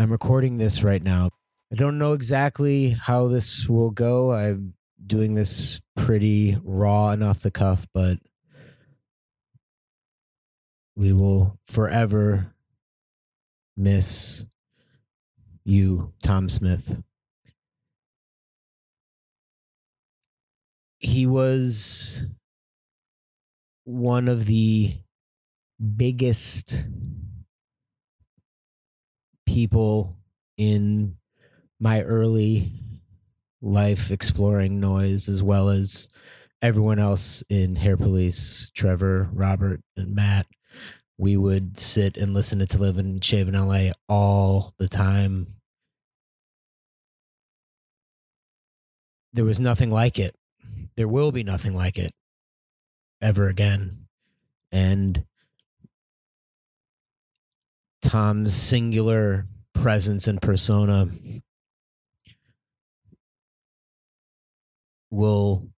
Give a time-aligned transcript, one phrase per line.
[0.00, 1.28] I'm recording this right now.
[1.70, 4.32] I don't know exactly how this will go.
[4.32, 4.72] I'm
[5.06, 8.16] doing this pretty raw and off the cuff, but
[10.96, 12.54] we will forever
[13.76, 14.46] miss
[15.66, 17.02] you, Tom Smith.
[20.98, 22.24] He was
[23.84, 24.96] one of the
[25.94, 26.86] biggest
[29.50, 30.16] people
[30.56, 31.16] in
[31.80, 32.70] my early
[33.60, 36.08] life exploring noise as well as
[36.62, 40.46] everyone else in hair police trevor robert and matt.
[41.18, 45.54] We would sit and listen to to live and shave in la all the time.
[49.32, 50.36] There was nothing like it.
[50.96, 52.12] There will be nothing like it
[53.20, 54.06] ever again.
[54.70, 55.24] And
[58.02, 61.08] Tom's singular presence and persona
[65.10, 65.68] will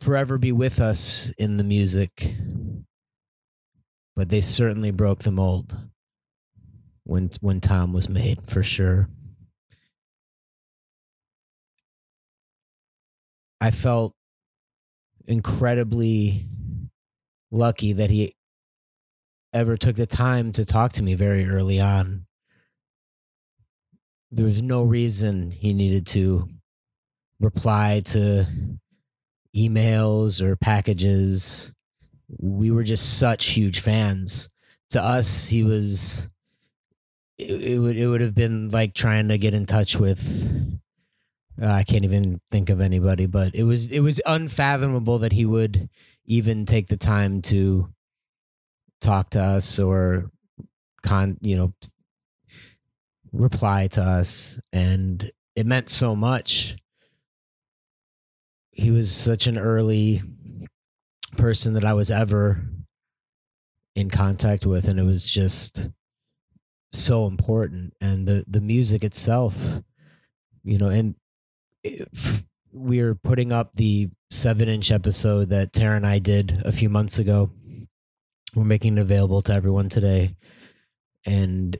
[0.00, 2.34] forever be with us in the music,
[4.16, 5.76] but they certainly broke the mold
[7.04, 9.08] when when Tom was made for sure.
[13.60, 14.14] I felt
[15.26, 16.46] incredibly
[17.50, 18.34] lucky that he
[19.52, 22.26] ever took the time to talk to me very early on.
[24.30, 26.48] There was no reason he needed to
[27.40, 28.46] reply to
[29.56, 31.72] emails or packages.
[32.38, 34.48] We were just such huge fans.
[34.90, 36.28] To us, he was
[37.38, 40.80] it, it would it would have been like trying to get in touch with
[41.60, 45.44] uh, I can't even think of anybody, but it was it was unfathomable that he
[45.44, 45.88] would
[46.26, 47.88] even take the time to
[49.00, 50.30] talk to us or
[51.02, 51.72] con you know
[53.32, 56.76] reply to us and it meant so much.
[58.72, 60.22] He was such an early
[61.36, 62.60] person that i was ever
[63.94, 65.88] in contact with and it was just
[66.92, 67.94] so important.
[68.00, 69.82] And the the music itself
[70.64, 71.14] you know and
[72.72, 77.18] we're putting up the seven inch episode that tara and i did a few months
[77.18, 77.50] ago
[78.54, 80.34] we're making it available to everyone today.
[81.24, 81.76] And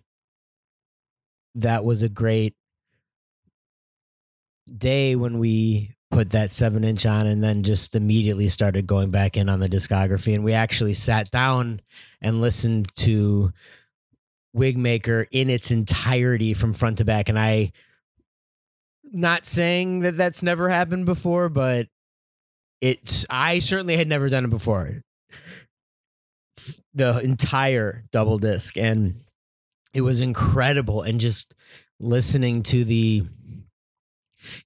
[1.57, 2.55] that was a great
[4.77, 9.37] day when we put that seven inch on and then just immediately started going back
[9.37, 10.35] in on the discography.
[10.35, 11.81] And we actually sat down
[12.21, 13.53] and listened to
[14.57, 17.29] wigmaker in its entirety from front to back.
[17.29, 17.73] And i
[19.13, 21.89] not saying that that's never happened before but
[22.81, 25.03] it's i certainly had never done it before
[26.95, 29.15] the entire double disc and
[29.93, 31.55] it was incredible and just
[31.99, 33.23] listening to the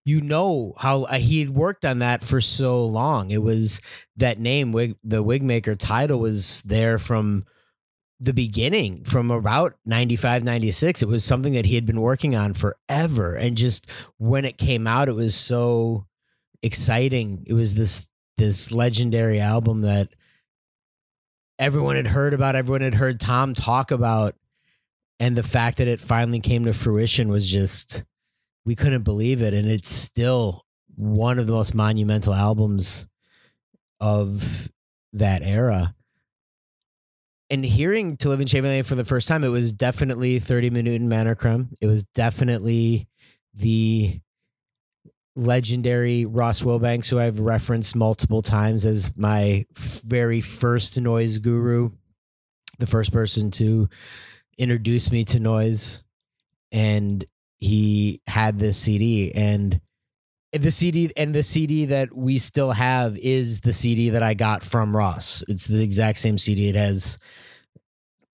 [0.04, 3.32] you know how uh, he had worked on that for so long.
[3.32, 3.80] It was
[4.16, 7.44] that name wig the wigmaker title was there from
[8.20, 12.54] the beginning from about 95 96 it was something that he had been working on
[12.54, 13.88] forever and just
[14.18, 16.06] when it came out it was so
[16.64, 17.44] exciting.
[17.46, 20.08] It was this this legendary album that
[21.58, 24.34] everyone had heard about, everyone had heard Tom talk about.
[25.20, 28.04] And the fact that it finally came to fruition was just,
[28.64, 29.54] we couldn't believe it.
[29.54, 30.64] And it's still
[30.96, 33.06] one of the most monumental albums
[34.00, 34.68] of
[35.12, 35.94] that era.
[37.50, 40.70] And hearing To Live and Shave in for the first time, it was definitely 30
[40.70, 41.36] Minute in Manor
[41.80, 43.08] It was definitely
[43.54, 44.20] the
[45.36, 51.90] legendary Ross Wilbanks, who I've referenced multiple times as my very first noise guru,
[52.78, 53.88] the first person to
[54.58, 56.02] introduce me to noise.
[56.70, 57.24] And
[57.58, 59.80] he had this CD and
[60.52, 64.62] the CD and the CD that we still have is the CD that I got
[64.62, 65.42] from Ross.
[65.48, 66.68] It's the exact same CD.
[66.68, 67.18] It has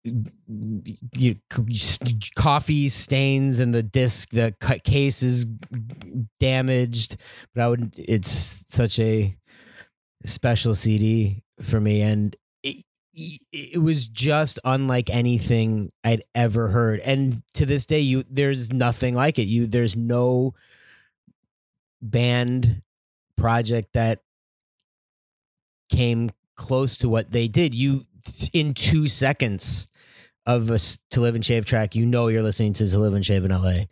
[0.04, 1.36] you,
[2.34, 5.44] coffee stains and the disc the cut case is
[6.38, 7.18] damaged
[7.54, 9.36] but i would it's such a
[10.24, 12.82] special cd for me and it,
[13.52, 19.14] it was just unlike anything i'd ever heard and to this day you there's nothing
[19.14, 19.46] like it.
[19.46, 20.54] You there's no
[22.00, 22.82] band
[23.36, 24.20] project that
[25.90, 27.74] came close to what they did.
[27.74, 28.06] You
[28.52, 29.86] in two seconds
[30.56, 30.78] of a
[31.10, 33.50] to live and shave track, you know you're listening to to live and shave in
[33.50, 33.84] LA.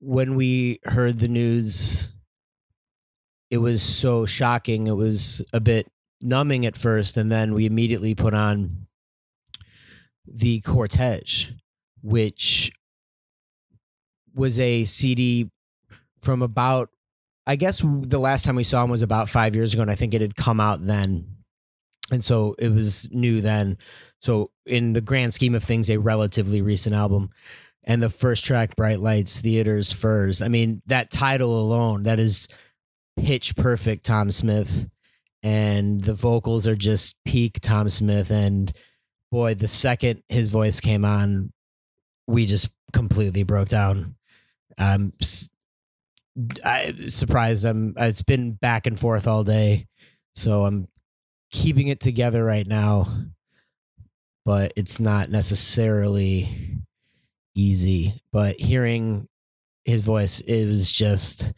[0.00, 2.12] When we heard the news,
[3.50, 4.86] it was so shocking.
[4.86, 5.90] It was a bit
[6.22, 8.86] numbing at first, and then we immediately put on
[10.26, 11.52] the cortege,
[12.02, 12.72] which
[14.34, 15.50] was a CD
[16.20, 16.90] from about
[17.46, 19.94] I guess the last time we saw him was about five years ago, and I
[19.94, 21.36] think it had come out then,
[22.10, 23.78] and so it was new then.
[24.20, 27.30] So in the grand scheme of things, a relatively recent album.
[27.84, 30.42] And the first track, Bright Lights, Theaters, Furs.
[30.42, 32.48] I mean, that title alone, that is
[33.16, 34.88] pitch perfect Tom Smith.
[35.42, 38.32] And the vocals are just peak Tom Smith.
[38.32, 38.72] And
[39.30, 41.52] boy, the second his voice came on,
[42.26, 44.16] we just completely broke down.
[44.78, 45.12] I'm
[46.64, 47.64] I surprised.
[47.64, 47.94] I'm.
[47.96, 49.86] It's been back and forth all day,
[50.34, 50.86] so I'm
[51.50, 53.08] keeping it together right now.
[54.46, 56.78] But it's not necessarily
[57.56, 58.22] easy.
[58.32, 59.28] But hearing
[59.84, 61.52] his voice, it was just.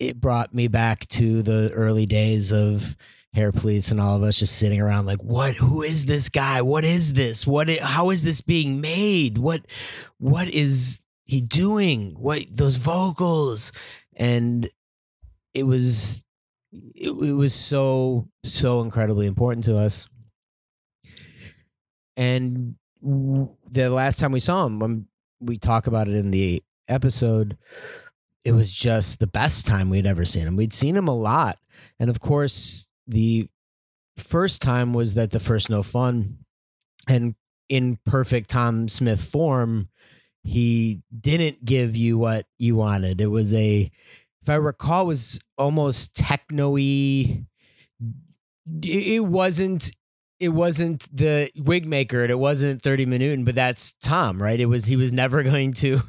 [0.00, 2.96] It brought me back to the early days of
[3.32, 6.62] hair police and all of us just sitting around like what who is this guy?
[6.62, 7.46] What is this?
[7.46, 9.38] What how is this being made?
[9.38, 9.66] What
[10.18, 12.16] what is he doing?
[12.18, 13.72] What those vocals?
[14.16, 14.68] And
[15.54, 16.24] it was
[16.72, 20.08] it, it was so so incredibly important to us
[22.20, 25.06] and the last time we saw him when
[25.40, 27.56] we talk about it in the episode
[28.44, 31.58] it was just the best time we'd ever seen him we'd seen him a lot
[31.98, 33.48] and of course the
[34.16, 36.38] first time was that the first no fun
[37.08, 37.34] and
[37.68, 39.88] in perfect tom smith form
[40.42, 43.20] he didn't give you what you wanted.
[43.20, 43.90] It was a,
[44.42, 47.44] if I recall, was almost techno-y.
[48.82, 49.92] It wasn't.
[50.40, 52.22] It wasn't the wig maker.
[52.22, 54.58] And it wasn't thirty Minuten, but that's Tom, right?
[54.58, 54.84] It was.
[54.84, 56.00] He was never going to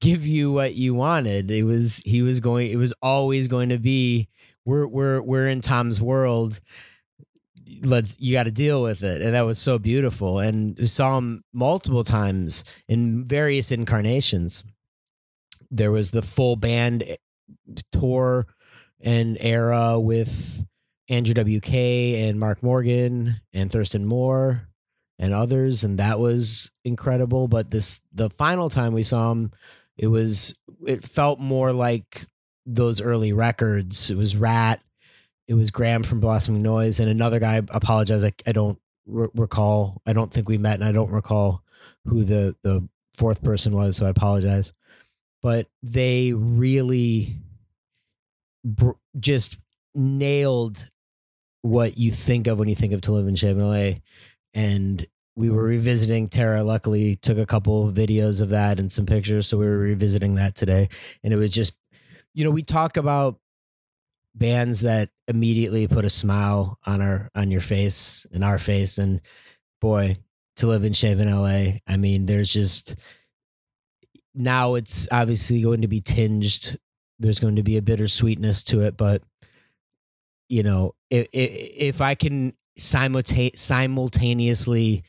[0.00, 1.50] give you what you wanted.
[1.50, 2.02] It was.
[2.04, 2.70] He was going.
[2.70, 4.28] It was always going to be.
[4.64, 6.60] We're we're we're in Tom's world
[7.82, 11.18] let's you got to deal with it and that was so beautiful and we saw
[11.18, 14.64] him multiple times in various incarnations
[15.70, 17.16] there was the full band eh,
[17.92, 18.46] tour
[19.00, 20.64] and era with
[21.08, 24.68] Andrew WK and Mark Morgan and Thurston Moore
[25.18, 29.52] and others and that was incredible but this the final time we saw him
[29.96, 30.54] it was
[30.86, 32.26] it felt more like
[32.66, 34.80] those early records it was rat
[35.46, 37.56] it was Graham from Blossoming Noise and another guy.
[37.56, 38.78] I apologize, I, I don't
[39.14, 40.00] r- recall.
[40.06, 41.62] I don't think we met, and I don't recall
[42.06, 43.96] who the the fourth person was.
[43.96, 44.72] So I apologize.
[45.42, 47.36] But they really
[48.64, 49.58] br- just
[49.94, 50.88] nailed
[51.64, 53.92] what you think of when you think of To Live in LA.
[54.52, 55.68] And we were mm-hmm.
[55.68, 56.62] revisiting Tara.
[56.62, 59.46] Luckily, took a couple of videos of that and some pictures.
[59.46, 60.90] So we were revisiting that today.
[61.22, 61.72] And it was just,
[62.34, 63.38] you know, we talk about
[64.34, 69.22] bands that immediately put a smile on our on your face and our face and
[69.80, 70.18] boy
[70.56, 70.92] to live in
[71.30, 72.96] LA I mean there's just
[74.34, 76.76] now it's obviously going to be tinged
[77.20, 79.22] there's going to be a bittersweetness to it but
[80.48, 85.02] you know if if I can simultaneously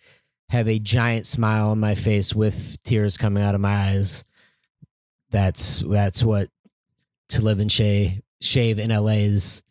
[0.50, 4.24] have a giant smile on my face with tears coming out of my eyes
[5.32, 6.50] that's that's what
[7.30, 9.62] to live and shave shave in LA is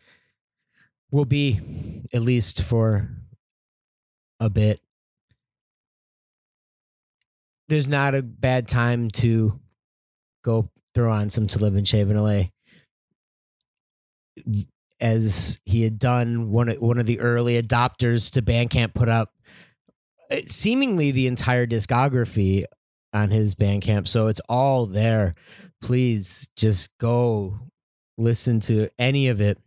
[1.10, 1.60] will be
[2.12, 3.08] at least for
[4.40, 4.80] a bit.
[7.68, 9.58] There's not a bad time to
[10.44, 12.44] go throw on some to live and shave in LA.
[15.04, 19.34] As he had done, one of, one of the early adopters to Bandcamp put up
[20.30, 22.64] uh, seemingly the entire discography
[23.12, 24.08] on his Bandcamp.
[24.08, 25.34] So it's all there.
[25.82, 27.58] Please just go
[28.16, 29.58] listen to any of it.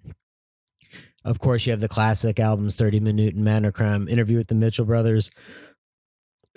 [1.23, 5.29] Of course, you have the classic albums 30 Minute and Interview with the Mitchell Brothers,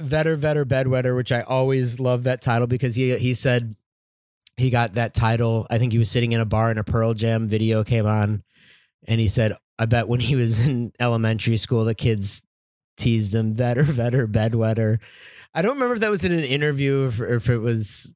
[0.00, 3.74] Vetter, Vetter, Bedwetter, which I always love that title because he, he said
[4.56, 5.66] he got that title.
[5.68, 8.42] I think he was sitting in a bar and a Pearl Jam video came on.
[9.06, 12.42] And he said, I bet when he was in elementary school, the kids
[12.96, 14.98] teased him, Vetter, Vetter, Bedwetter.
[15.54, 18.14] I don't remember if that was in an interview or if it was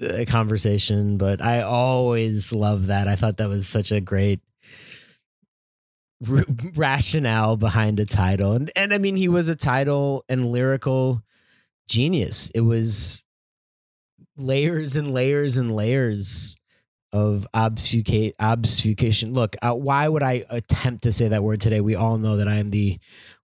[0.00, 3.06] a conversation, but I always love that.
[3.06, 4.40] I thought that was such a great
[6.28, 8.52] r- rationale behind a title.
[8.52, 11.22] And and I mean he was a title and lyrical
[11.88, 12.50] genius.
[12.54, 13.24] It was
[14.36, 16.56] layers and layers and layers
[17.14, 19.32] of obfuscate obfuscation.
[19.32, 21.80] Look, uh, why would I attempt to say that word today?
[21.80, 22.98] We all know that I am the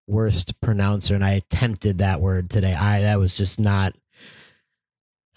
[0.07, 2.75] worst pronouncer and I attempted that word today.
[2.75, 3.95] I that was just not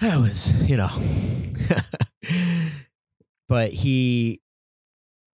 [0.01, 0.89] I was, you know,
[3.47, 4.41] but he,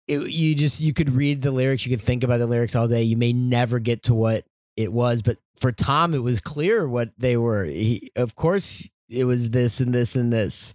[0.09, 2.89] it, you just you could read the lyrics, you could think about the lyrics all
[2.89, 3.03] day.
[3.03, 4.45] You may never get to what
[4.77, 5.23] it was.
[5.23, 7.65] But for Tom, it was clear what they were.
[7.65, 10.73] He, of course, it was this and this and this.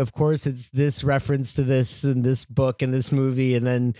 [0.00, 3.94] Of course, it's this reference to this and this book and this movie, and then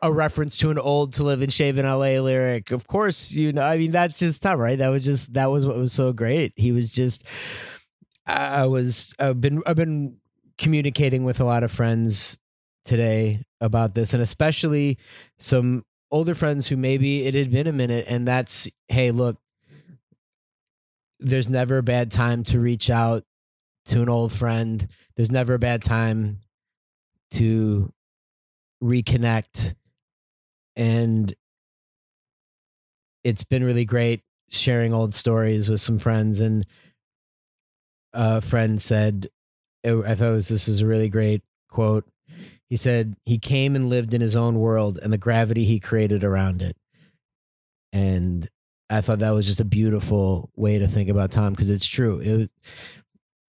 [0.00, 2.70] a reference to an old "To Live and Shave in L.A." lyric.
[2.70, 3.62] Of course, you know.
[3.62, 4.78] I mean, that's just Tom, right?
[4.78, 6.52] That was just that was what was so great.
[6.54, 7.24] He was just.
[8.24, 9.14] I was.
[9.18, 9.62] I've been.
[9.66, 10.16] I've been
[10.58, 12.38] communicating with a lot of friends
[12.84, 14.96] today about this, and especially
[15.38, 19.38] some older friends who maybe it had been a minute, and that's hey, look,
[21.18, 23.24] there's never a bad time to reach out
[23.86, 24.86] to an old friend.
[25.16, 26.40] There's never a bad time
[27.32, 27.92] to
[28.82, 29.74] reconnect.
[30.76, 31.34] And
[33.24, 36.40] it's been really great sharing old stories with some friends.
[36.40, 36.66] And
[38.12, 39.28] a friend said,
[39.84, 42.04] I thought was, this was a really great quote.
[42.68, 46.24] He said, he came and lived in his own world and the gravity he created
[46.24, 46.76] around it.
[47.92, 48.48] And
[48.90, 52.18] I thought that was just a beautiful way to think about Tom because it's true.
[52.18, 52.50] It was,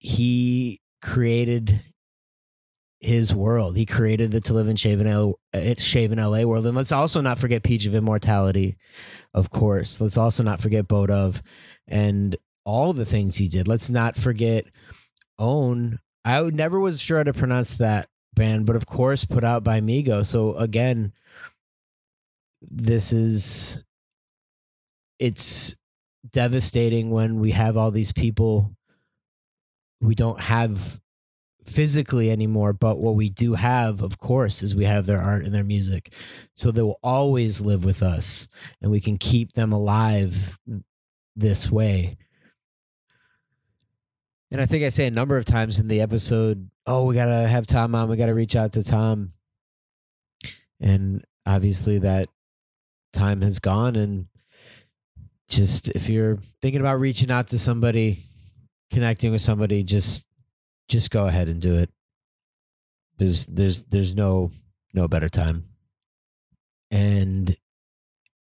[0.02, 1.80] he created
[2.98, 3.76] his world.
[3.76, 6.66] He created the to live and shave in, L, uh, shave in LA world.
[6.66, 8.76] And let's also not forget Peach of Immortality,
[9.32, 10.00] of course.
[10.00, 11.40] Let's also not forget Boda
[11.86, 13.68] and all the things he did.
[13.68, 14.64] Let's not forget
[15.38, 16.00] Own.
[16.24, 19.80] I never was sure how to pronounce that band, but of course put out by
[19.80, 20.26] Migo.
[20.26, 21.12] So again,
[22.60, 23.84] this is
[25.20, 25.76] it's
[26.32, 28.74] devastating when we have all these people
[30.02, 31.00] we don't have
[31.64, 35.54] physically anymore but what we do have of course is we have their art and
[35.54, 36.12] their music.
[36.56, 38.48] So they will always live with us
[38.80, 40.58] and we can keep them alive
[41.36, 42.16] this way.
[44.50, 47.46] And i think i say a number of times in the episode oh we gotta
[47.46, 48.08] have tom on.
[48.08, 49.32] We gotta reach out to tom.
[50.80, 52.28] And obviously that
[53.12, 54.26] time has gone and
[55.48, 58.26] just if you're thinking about reaching out to somebody,
[58.92, 60.26] connecting with somebody, just
[60.88, 61.90] just go ahead and do it.
[63.18, 64.52] There's there's there's no
[64.94, 65.64] no better time.
[66.90, 67.56] And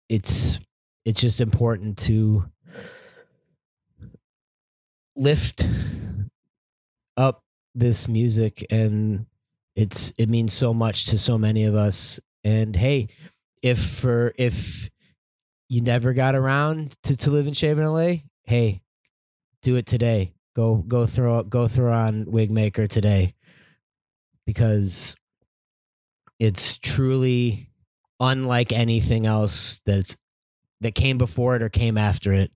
[0.08, 0.58] it's
[1.04, 2.44] it's just important to
[5.16, 5.68] lift
[7.16, 7.42] up
[7.74, 9.26] this music and
[9.76, 13.08] it's it means so much to so many of us and hey
[13.62, 14.90] if for if
[15.68, 18.82] you never got around to, to live and shave in LA, hey,
[19.64, 20.32] do it today.
[20.54, 23.34] Go go throw go throw on wig maker today
[24.46, 25.16] because
[26.38, 27.70] it's truly
[28.20, 30.16] unlike anything else that's
[30.80, 32.52] that came before it or came after it.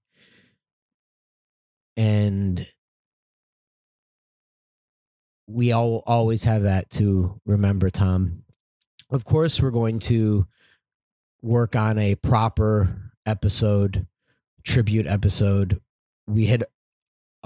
[1.96, 2.64] And
[5.48, 8.44] we all always have that to remember, Tom.
[9.10, 10.46] Of course, we're going to
[11.42, 14.06] work on a proper episode,
[14.64, 15.80] tribute episode.
[16.26, 16.64] We had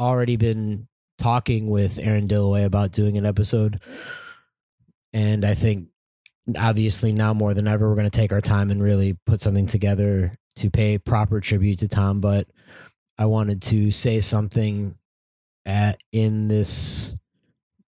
[0.02, 3.80] already been talking with Aaron Dilloway about doing an episode.
[5.12, 5.88] And I think
[6.56, 9.66] obviously now more than ever, we're going to take our time and really put something
[9.66, 12.20] together to pay proper tribute to Tom.
[12.20, 12.48] But
[13.18, 14.96] I wanted to say something
[15.64, 17.16] at in this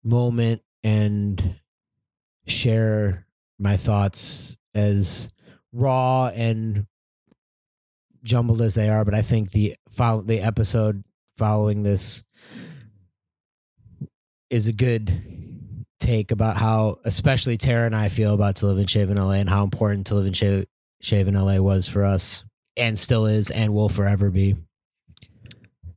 [0.04, 1.56] moment and
[2.46, 3.26] share
[3.58, 5.30] my thoughts as
[5.72, 6.86] raw and
[8.24, 11.04] jumbled as they are, but I think the the episode
[11.38, 12.24] following this
[14.50, 18.90] is a good take about how, especially Tara and I feel about to live and
[18.90, 22.44] shave in LA and how important to live and shave, in LA was for us
[22.78, 24.56] and still is and will forever be.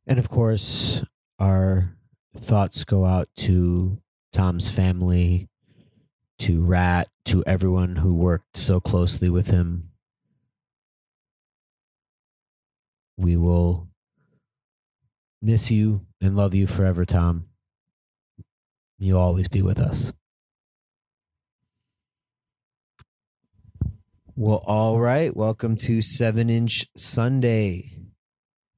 [0.07, 1.03] And of course,
[1.39, 1.97] our
[2.37, 3.99] thoughts go out to
[4.33, 5.49] Tom's family,
[6.41, 9.91] to Rat, to everyone who worked so closely with him
[13.17, 13.89] We will
[15.47, 17.47] miss you and love you forever, Tom.
[18.99, 20.13] You'll always be with us.
[24.35, 25.35] Well, all right.
[25.35, 27.93] Welcome to Seven Inch Sunday.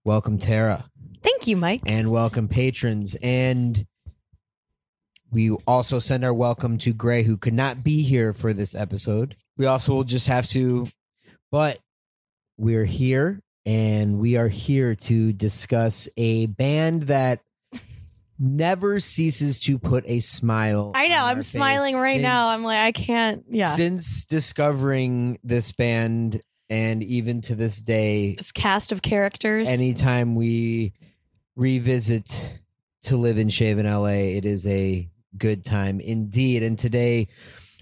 [0.05, 0.85] Welcome, Tara.
[1.23, 1.81] Thank you, Mike.
[1.87, 3.17] And welcome, patrons.
[3.23, 3.87] And
[5.31, 9.37] we also send our welcome to Gray, who could not be here for this episode.
[9.57, 10.87] We also will just have to,
[11.51, 11.79] but
[12.59, 17.43] we're here and we are here to discuss a band that
[18.39, 20.93] never ceases to put a smile.
[20.95, 21.23] I know.
[21.23, 22.49] I'm smiling right since, now.
[22.49, 23.45] I'm like, I can't.
[23.51, 23.77] Yeah.
[23.77, 29.69] Since discovering this band, and even to this day, this cast of characters.
[29.69, 30.95] Anytime we
[31.55, 32.61] revisit
[33.03, 36.63] to live in shave in LA, it is a good time indeed.
[36.63, 37.29] And today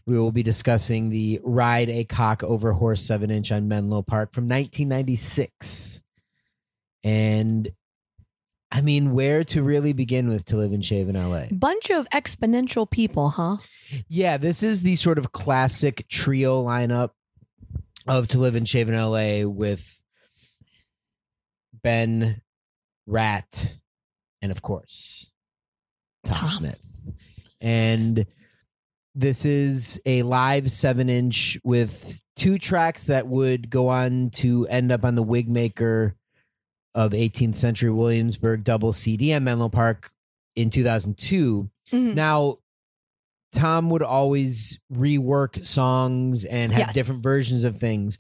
[0.07, 4.33] we will be discussing the Ride a Cock Over Horse 7 inch on Menlo Park
[4.33, 6.01] from 1996.
[7.03, 7.73] And
[8.71, 11.47] I mean, where to really begin with To Live and Shave in LA?
[11.51, 13.57] Bunch of exponential people, huh?
[14.09, 17.11] Yeah, this is the sort of classic trio lineup
[18.07, 20.01] of To Live and Shave in LA with
[21.83, 22.43] Ben,
[23.07, 23.77] Rat,
[24.43, 25.31] and of course,
[26.25, 26.49] Tom, Tom.
[26.49, 26.81] Smith.
[27.61, 28.27] And
[29.17, 34.93] this is a live seven inch with two tracks that would go on to end
[34.93, 36.13] up on the Wigmaker
[36.95, 40.13] of 18th Century Williamsburg double CD at Menlo Park
[40.55, 41.69] in 2002.
[41.93, 42.15] Mhm.
[42.15, 42.59] Now,
[43.53, 46.95] Tom would always rework songs and have Yes.
[46.95, 48.19] different versions of things.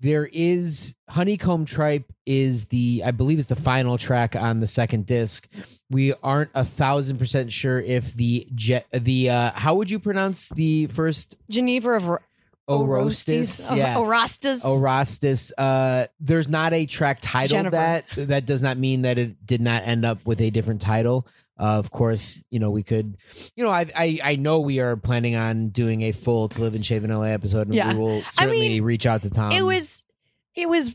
[0.00, 5.04] There is Honeycomb Tripe is the I believe it's the final track on the second
[5.04, 5.46] disc.
[5.90, 10.48] We aren't a thousand percent sure if the je- the uh how would you pronounce
[10.50, 12.18] the first Geneva of Ro-
[12.68, 13.74] Orostis?
[13.74, 13.94] Yeah.
[13.96, 14.60] Orostes.
[14.62, 15.52] Orostis.
[15.56, 17.76] Uh, there's not a track title Jennifer.
[17.76, 18.04] that.
[18.16, 21.26] That does not mean that it did not end up with a different title.
[21.58, 23.16] Uh, of course, you know we could.
[23.56, 26.74] You know, I, I I know we are planning on doing a full to live
[26.74, 27.92] and shave in LA episode, and Yeah.
[27.94, 29.50] we will I certainly mean, reach out to Tom.
[29.52, 30.04] it was
[30.54, 30.94] it was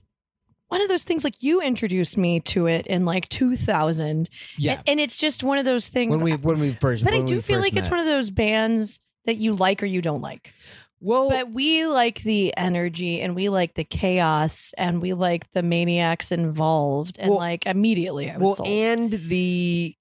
[0.73, 4.27] one of those things like you introduced me to it in like 2000
[4.57, 4.71] yeah.
[4.71, 7.13] and, and it's just one of those things when we uh, when we first, but
[7.13, 10.21] i do feel like it's one of those bands that you like or you don't
[10.21, 10.51] like
[11.05, 15.61] well, but we like the energy and we like the chaos and we like the
[15.61, 18.67] maniacs involved and Well- like immediately i was well, sold.
[18.69, 19.95] and the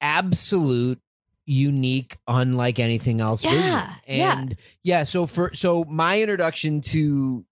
[0.00, 1.00] absolute
[1.44, 3.96] unique unlike anything else Yeah, vision.
[4.06, 4.38] yeah.
[4.38, 7.44] and yeah so for so my introduction to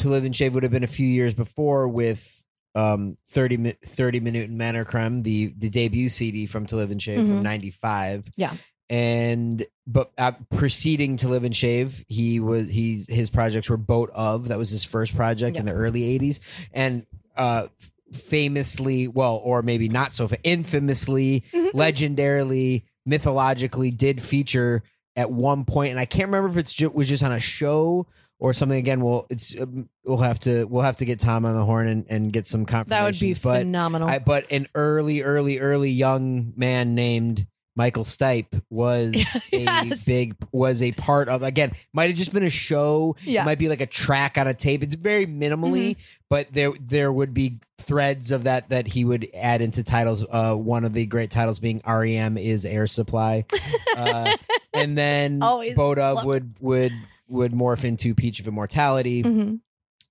[0.00, 2.36] to live and shave would have been a few years before with
[2.74, 7.40] um 30 30 Minuten Männercreme the the debut cd from to live and shave from
[7.40, 7.42] Mhm.
[7.42, 8.54] 95 Yeah.
[8.88, 14.44] and but uh, preceding to live and shave he was he's his projects were Boda
[14.46, 16.38] that was his first project in the early 80s
[16.72, 17.66] and uh
[18.12, 21.72] famously well or maybe not so fa- infamously Mhm.
[21.72, 24.82] legendarily mythologically did feature
[25.16, 28.06] at one point and i can't remember if it's ju- was just on a show
[28.40, 31.54] or something again we'll it's um, we'll have to we'll have to get tom on
[31.54, 34.66] the horn and, and get some confirmation that would be but phenomenal I, but an
[34.74, 39.14] early early early young man named michael stipe was
[39.52, 43.44] a big was a part of again might have just been a show yeah it
[43.44, 44.82] might be like a track on a tape.
[44.82, 46.00] It's very minimally, Mm-hmm.
[46.28, 50.24] but there there would be threads of that that he would add into titles.
[50.28, 53.44] Uh, one of the great titles being REM is Air Supply,
[53.96, 54.36] uh,
[54.74, 56.92] and then Always Boda would would
[57.30, 59.60] would morph into Peach of Immortality, Mhm.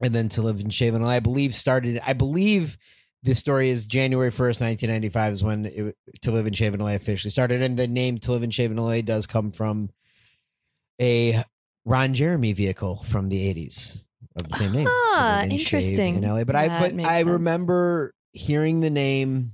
[0.01, 1.99] and then To Live and Shave and I believe started.
[2.05, 2.77] I believe.
[3.21, 6.95] This story is January 1st, 1995 is when it, To Live and Shave in LA
[6.95, 7.61] officially started.
[7.61, 9.89] And the name To Live and Shave in LA does come from
[11.01, 11.43] a
[11.85, 14.03] Ron Jeremy vehicle from the 80s
[14.37, 14.87] of the same name.
[14.89, 16.15] Ah, interesting.
[16.15, 16.43] In LA.
[16.45, 17.27] But That I but I sense.
[17.29, 19.51] remember hearing the name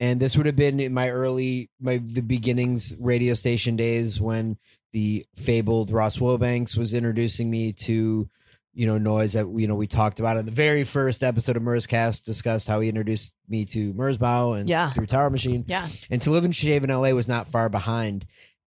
[0.00, 4.56] and this would have been in my early my the beginnings radio station days when
[4.92, 8.28] the fabled Ross Wilbanks was introducing me to
[8.74, 11.62] you know noise that you know we talked about in the very first episode of
[11.62, 14.90] Merzcast discussed how he introduced me to Merzbow and Yeah.
[14.90, 18.24] through Tower Machine yeah and to live and shave in LA was not far behind.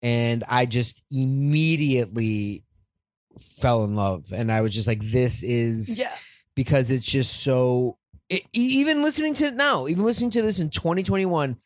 [0.03, 2.63] And I just immediately
[3.39, 4.31] fell in love.
[4.31, 6.11] And I was just like, this is yeah
[6.55, 7.97] because it's just so.
[8.29, 11.57] It, even listening to it now, even listening to this in 2021,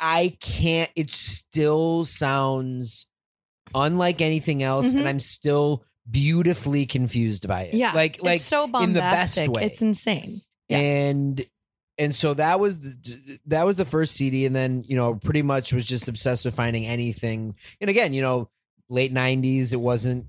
[0.00, 0.90] I can't.
[0.96, 3.06] It still sounds
[3.74, 4.98] unlike anything else, Mhm.
[5.00, 7.74] and I'm still beautifully confused by it.
[7.74, 9.64] yeah like like it's so in the best bombastic way.
[9.64, 10.78] it's insane Yeah.
[10.78, 11.46] and
[11.98, 15.42] and so that was the, that was the first CD, and then you know pretty
[15.42, 17.54] much was just obsessed with finding anything.
[17.80, 18.48] And again, you know,
[18.88, 20.26] late '90s, it wasn't.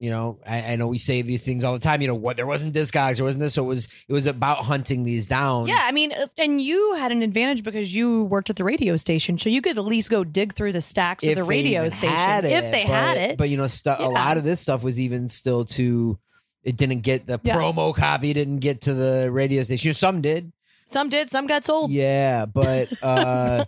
[0.00, 2.00] You know, I, I know we say these things all the time.
[2.00, 3.54] You know, what there wasn't Discogs, there wasn't this.
[3.54, 5.66] So it was it was about hunting these down.
[5.66, 8.96] Yeah, I mean, uh, and you had an advantage because you worked at the radio
[8.96, 11.88] station, so you could at least go dig through the stacks if of the radio
[11.88, 13.38] station had if they but, had it.
[13.38, 14.06] But you know, stu- Yeah.
[14.06, 16.16] a lot of this stuff was even still to
[16.62, 17.56] It didn't get the Yeah.
[17.56, 18.32] promo copy.
[18.32, 19.94] Didn't get to the radio station.
[19.94, 20.52] Some did.
[20.86, 21.90] some did, some got sold.
[21.90, 23.64] Yeah, but uh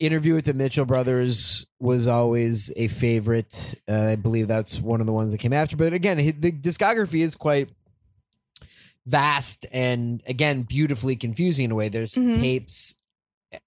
[0.00, 3.74] interview with the Mitchell brothers was always a favorite.
[3.88, 5.76] Uh, I believe that's one of the ones that came after.
[5.76, 7.68] But again, the discography is quite
[9.06, 11.88] vast and again beautifully confusing in a way.
[11.88, 12.34] There's Mhm.
[12.36, 12.94] tapes,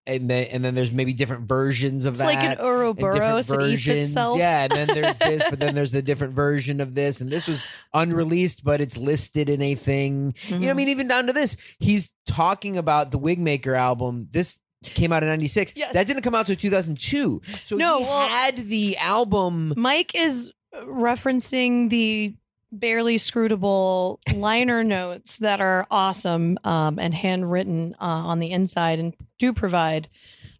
[0.07, 2.25] and then and then there's maybe different versions of it's that.
[2.25, 4.37] like an and Ouroboros that eats itself.
[4.37, 7.47] Yeah, and then there's this, but then there's the different version of this, and this
[7.47, 10.33] was unreleased, but it's listed in a thing.
[10.47, 10.75] You know, I Mhm.
[10.77, 14.29] mean, even down to this, he's talking about the Wigmaker album.
[14.31, 15.73] This came out in '96.
[15.75, 15.93] Yes.
[15.93, 17.41] That didn't come out till 2002.
[17.65, 19.73] So No, he well- had the album.
[19.77, 20.51] Mike is
[20.83, 22.35] referencing the
[22.71, 29.13] barely scrutable liner notes that are awesome um, and handwritten uh, on the inside and
[29.37, 30.09] do provide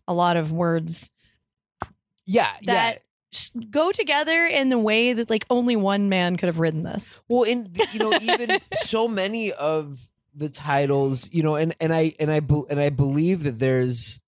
[0.08, 1.10] a lot of words
[2.26, 2.74] Yeah, yeah.
[2.74, 3.02] that
[3.34, 7.20] s- go together in the way that like only one man could have written this.
[7.28, 12.14] Well, in you know, even so many of the titles, you know, and and I
[12.20, 14.20] and I and I believe that there's,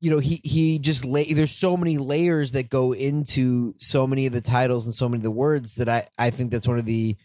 [0.00, 1.32] you know, he he just lay.
[1.32, 5.18] There's so many layers that go into so many of the titles and so many
[5.18, 7.16] of the words that I I think that's one of the,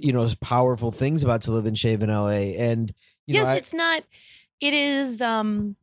[0.00, 2.56] you know, powerful things about to live and shave in L.A.
[2.56, 2.92] And
[3.26, 4.04] you yes, know, I- it's not.
[4.60, 5.20] It is.
[5.20, 5.76] um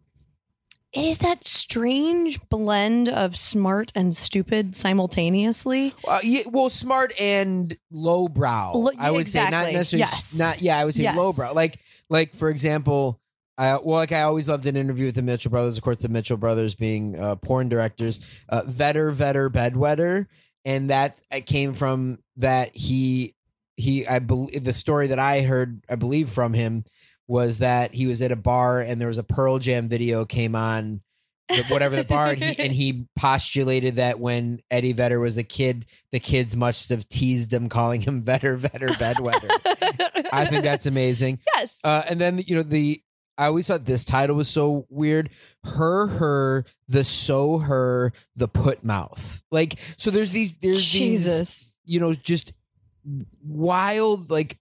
[0.91, 5.93] It is that strange blend of smart and stupid simultaneously.
[6.07, 8.71] Uh, yeah, well, smart and lowbrow.
[8.75, 9.99] Lo- I would say not necessarily.
[9.99, 10.37] Yes.
[10.39, 10.79] Not yeah.
[10.79, 11.15] I would say Yes.
[11.15, 11.53] lowbrow.
[11.53, 13.19] Like like for example,
[13.57, 15.77] I well like I always loved an interview with the Mitchell brothers.
[15.77, 18.19] Of course, the Mitchell brothers being uh, porn directors.
[18.47, 20.25] Uh, vetter, vetter, bedwetter,
[20.65, 23.35] and that it came from that he
[23.77, 26.83] he I believe the story that I heard I believe from him
[27.29, 30.55] was that he was at a bar and there was a Pearl Jam video came
[30.55, 31.01] on
[31.69, 35.85] whatever the bar and he, and he postulated that when Eddie Vedder was a kid,
[36.11, 39.49] the kids must have teased him, calling him Vedder, Vedder, Bedwetter.
[40.31, 41.39] I think that's amazing.
[41.55, 41.77] yes.
[41.83, 43.01] Uh, and then you know the
[43.37, 45.29] I always thought this title was so weird.
[45.63, 49.41] Her, her, the so her, the put mouth.
[49.51, 51.67] Like so, there's these there's these Jesus.
[51.85, 52.53] you know just
[53.43, 54.57] wild like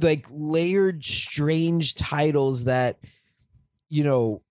[0.00, 2.98] like layered strange titles that
[3.88, 4.42] you know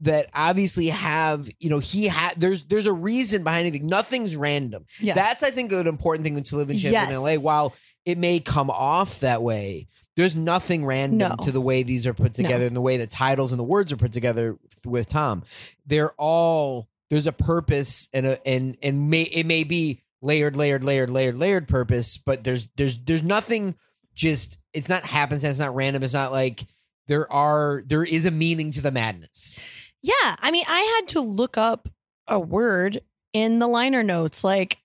[0.00, 4.84] that obviously have you know he had there's there's a reason behind anything nothing's random
[5.00, 5.16] Yes.
[5.16, 7.18] that's i think an important thing to live in Champion Yes.
[7.18, 11.36] la while it may come off that way there's nothing random No.
[11.44, 12.44] to the way these are put No.
[12.44, 15.42] together and the way the titles and the words are put together with tom
[15.86, 20.82] they're all there's a purpose and a and and may it may be layered layered
[20.84, 23.74] layered layered layered purpose but there's there's there's nothing
[24.14, 26.66] just it's not happenstance it's not random it's not like
[27.06, 29.56] there are there is a meaning to the madness
[30.02, 31.88] Yeah, I mean, I had to look up
[32.28, 33.00] a word
[33.32, 34.78] in the liner notes, like,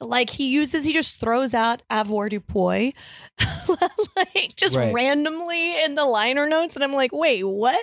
[0.00, 2.90] like he uses, he just throws out avoir du poil,
[4.16, 4.92] like just Right.
[4.92, 7.80] randomly in the liner notes, and I'm like, wait, what?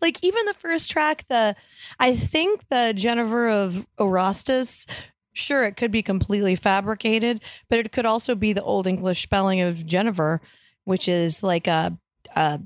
[0.00, 1.54] Like even the first track, the
[1.98, 4.86] I think the Jennifer of Orostus.
[5.36, 9.60] Sure, it could be completely fabricated, but it could also be the Old English spelling
[9.60, 10.40] of Jennifer,
[10.84, 11.96] which is like a
[12.34, 12.60] a,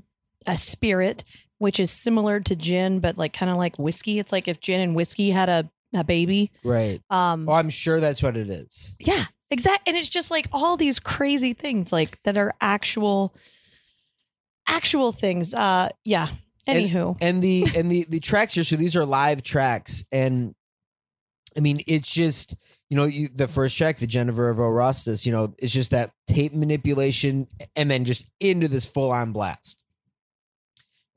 [0.47, 1.23] a spirit
[1.57, 4.17] which is similar to gin, but like kind of like whiskey.
[4.17, 6.51] It's like if gin and whiskey had a, a baby.
[6.63, 9.87] right Um, oh i'm sure that's what it is yeah, exact.
[9.87, 13.35] And it's just like all these crazy things like that are actual,
[14.67, 15.53] actual things.
[15.53, 16.29] Uh, yeah.
[16.67, 20.53] And- Anywho, and the and the the tracks here so these are live tracks and
[21.57, 22.55] i mean it's just
[22.89, 26.11] you know you, the first track the jennifer of orostus you know it's just that
[26.31, 29.77] tape manipulation and then just into this full-on blast.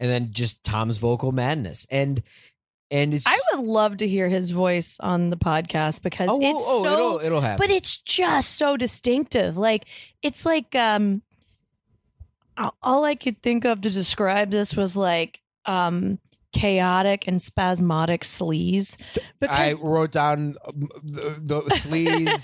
[0.00, 1.86] And then just tom's vocal madness.
[1.90, 2.22] And
[2.90, 6.60] and it's I would love to hear his voice on the podcast because oh, it's
[6.62, 7.64] oh, so it'll it'll happen.
[7.64, 9.56] but it's just so distinctive.
[9.56, 9.86] Like
[10.22, 11.22] it's like um
[12.82, 16.20] all i could think of to describe this was like um
[16.54, 18.96] chaotic and spasmodic sleaze
[19.48, 22.42] i wrote down um, the, the sleaze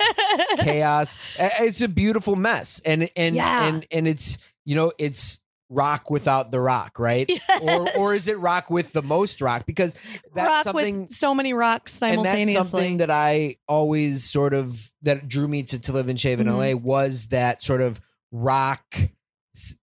[0.65, 3.67] chaos it's a beautiful mess and and Yeah.
[3.67, 5.39] and and it's you know it's
[5.73, 7.31] rock without the rock right
[7.63, 7.97] or Yes.
[7.97, 9.95] or is it rock with the most rock because
[10.35, 14.53] that's rock something with so many rocks and simultaneously that's something that I always sort
[14.53, 16.75] of that drew me to to live and shave in Mhm.
[16.75, 18.01] LA was that sort of
[18.33, 18.83] rock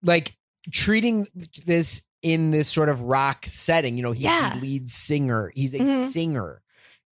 [0.02, 0.36] like
[0.70, 1.26] treating
[1.64, 4.54] this in this sort of rock setting you know he, Yeah.
[4.54, 6.08] he leads singer he's a Mhm.
[6.08, 6.62] singer.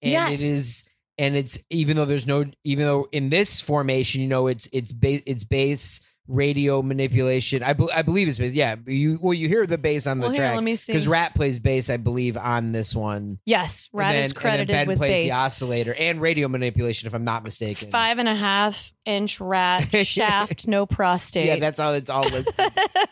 [0.03, 0.31] And Yes.
[0.33, 0.85] it is
[1.19, 4.92] and it's even though there's no even though in this formation you know it's it's
[4.92, 7.62] ba- it's bass radio manipulation.
[7.62, 10.23] I, be- I believe it's bass yeah you well you hear the bass on the
[10.27, 10.92] well, here, track let me see.
[10.92, 13.38] Because rat plays bass i believe on this one.
[13.47, 17.07] Yes rat then- is and then credited ben with plays the oscillator and radio manipulation
[17.07, 17.90] if i'm not mistaken.
[17.92, 21.47] Five and a half inch rat shaft no prostate.
[21.47, 22.55] yeah that's all it's all listed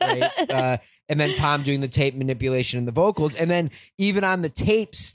[0.00, 0.50] right?
[0.50, 0.76] Uh,
[1.08, 4.48] and then tom doing the tape manipulation and the vocals and then even on the
[4.48, 5.14] tapes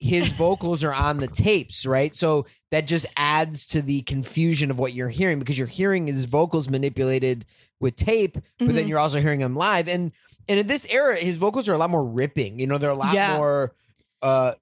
[0.00, 4.78] his vocals are on the tapes right so that just adds to the confusion of
[4.78, 7.44] what you're hearing because you're hearing his vocals manipulated
[7.80, 8.88] with tape but then Mhm.
[8.88, 10.12] you're also hearing him live and
[10.48, 12.94] and in this era his vocals are a lot more ripping you know they're a
[12.94, 13.36] lot Yeah.
[13.36, 13.74] more
[14.22, 14.52] uh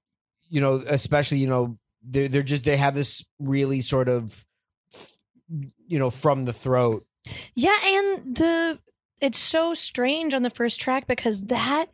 [0.49, 4.45] you know especially you know they're, they're just they have this really sort of
[5.87, 7.05] you know from the throat
[7.55, 8.79] Yeah, and the
[9.21, 11.87] it's so strange on the first track because that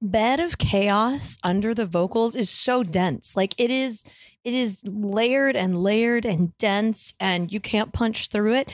[0.00, 3.36] bed of chaos under the vocals is so dense.
[3.36, 4.04] Like it is
[4.44, 8.72] it is layered and layered and dense and you can't punch through it.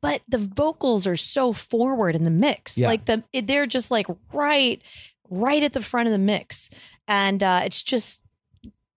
[0.00, 2.78] But the vocals are so forward in the mix.
[2.78, 2.86] Yeah.
[2.86, 4.80] Like the it, they're just like right
[5.28, 6.70] right at the front of the mix.
[7.08, 8.22] And uh it's just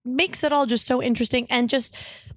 [0.04, 1.94] makes it all just so interesting and just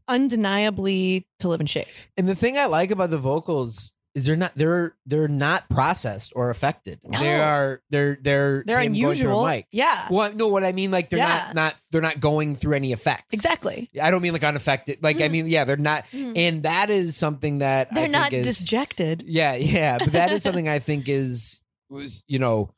[0.08, 2.08] undeniably to live and shave.
[2.18, 6.32] And the thing I like about the vocals is they're not they're they're not processed
[6.36, 7.00] or affected.
[7.04, 7.20] No.
[7.20, 9.46] They are they're they're They're him going a unusual.
[9.46, 9.68] mic.
[9.72, 10.08] Yeah.
[10.10, 11.48] Well, no, what I mean, like they're Yeah.
[11.48, 13.34] not not they're not going through any effects.
[13.34, 13.90] Exactly.
[14.02, 15.04] I don't mean like unaffected.
[15.04, 15.32] Like I Mm.
[15.32, 16.38] mean, yeah, they're not, Mm.
[16.38, 19.24] and that is something that They're think not is, disjected.
[19.28, 22.72] Yeah, yeah, but that is something I think is was you know,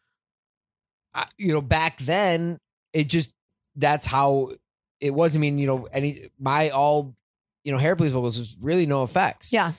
[1.13, 2.59] I, you know, back then
[2.93, 3.31] it just
[3.75, 4.53] that's how
[4.99, 5.35] it was.
[5.35, 7.15] I mean, you know, any my all
[7.63, 9.51] you know, hair police vocals was really no effects.
[9.51, 9.73] Yeah.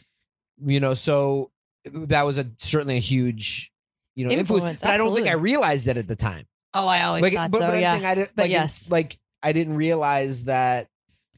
[0.65, 1.51] You know, so
[1.85, 3.71] that was a certainly a huge
[4.15, 4.83] you know influence.
[4.83, 6.47] Influence, but I don't think I realized that at the time.
[6.75, 7.67] Oh, I always Like, thought but, so.
[7.69, 7.95] but yeah.
[7.95, 8.31] I didn't.
[8.37, 8.91] But like, yes.
[8.91, 10.89] like I didn't realize that.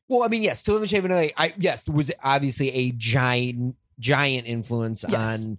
[0.09, 1.31] Well, I mean, yes, to live and shave another.
[1.37, 5.45] I yes, was obviously a giant, giant influence Yes.
[5.45, 5.59] on,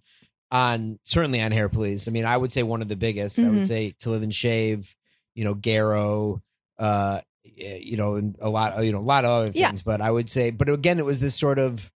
[0.52, 2.08] on certainly on hair police.
[2.10, 3.40] I mean, I would say one of the biggest.
[3.40, 3.66] I would Mhm.
[3.68, 4.94] say to live and shave.
[5.36, 6.42] You know, Garrow.
[6.78, 7.22] Uh,
[7.56, 8.84] you know, and a lot.
[8.84, 9.68] You know, a lot of other Yeah.
[9.68, 9.84] things.
[9.84, 11.90] But I would say, but again, it was this sort of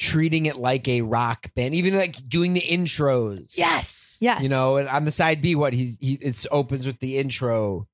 [0.00, 3.56] treating it like a rock band, even like doing the intros.
[3.56, 4.16] yes.
[4.18, 4.42] Yes.
[4.42, 7.86] You know, and on the side B, what he's he it's opens with the intro,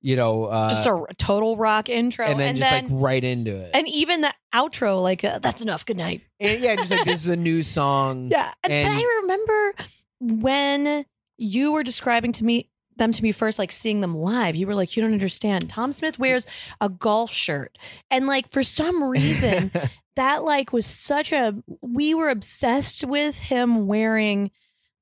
[0.00, 2.24] you know, uh, just a total rock intro.
[2.26, 3.70] and then just like right into it.
[3.74, 5.84] and even the outro, like, uh, that's enough.
[5.86, 6.22] Good night.
[6.40, 8.28] And, yeah, just like this is a new song.
[8.32, 8.52] Yeah.
[8.64, 9.74] And, And- I remember
[10.20, 11.04] when
[11.38, 14.74] you were describing to me them to me first, like seeing them live, you were
[14.74, 15.70] like, you don't understand.
[15.70, 16.46] Tom Smith wears
[16.82, 17.78] a golf shirt.
[18.10, 19.70] And like for some reason,
[20.16, 24.50] that like was such a we were obsessed with him wearing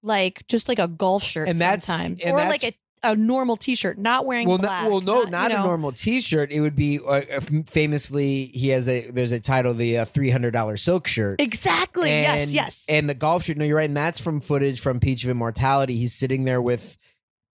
[0.03, 3.15] like just like a golf shirt And that's- sometimes and or that's- like a, a
[3.17, 5.67] normal t-shirt not wearing well, black no, well, no, not, not, you a know.
[5.67, 6.51] normal T-shirt.
[6.51, 7.21] It would be uh,
[7.67, 11.41] famously he has a there's a title the uh, three hundred dollar silk shirt.
[11.41, 13.57] exactly And- yes yes And the golf shirt.
[13.57, 13.89] No, you're right.
[13.89, 15.97] And that's from footage from Peach of Immortality.
[15.97, 16.97] He's sitting there with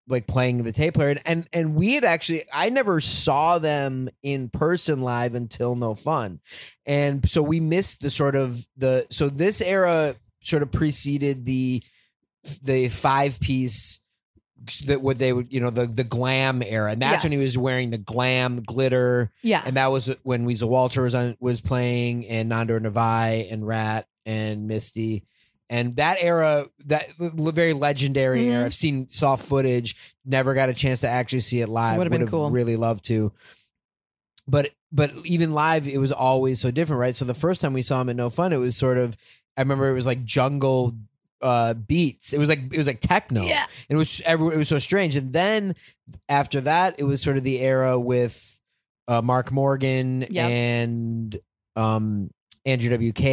[0.08, 4.48] like playing the tape player, and and we had actually I never saw them in
[4.48, 6.40] person live until No Fun,
[6.86, 11.82] and so we missed the sort of the so this era sort of preceded the
[12.62, 14.00] the five piece
[14.86, 16.92] that what they would you know the the glam era.
[16.92, 19.32] And that's when he was wearing the glam glitter.
[19.42, 19.62] Yeah.
[19.64, 24.06] And that was when Weasel Walter was on, was playing, and Nando Navai and Rat
[24.26, 25.24] and Misty,
[25.70, 28.62] and that era, that very legendary era.
[28.62, 28.66] Mhm.
[28.66, 31.98] I've seen soft footage, never got a chance to actually see it live.
[31.98, 32.50] Would've been Would've cool.
[32.50, 33.32] Really loved to,
[34.46, 37.16] but but even live, it was always so different, right?
[37.16, 39.16] So the first time we saw him at No Fun, it was sort of.
[39.56, 40.94] I remember it was like jungle
[41.40, 42.32] uh beats.
[42.32, 43.44] It was like it was like techno.
[43.44, 45.16] yeah It was every, it was so strange.
[45.16, 45.74] And then
[46.28, 48.60] after that, it was sort of the era with
[49.08, 50.50] uh, Mark Morgan Yep.
[50.50, 51.38] and
[51.76, 52.30] um,
[52.66, 53.24] Andrew WK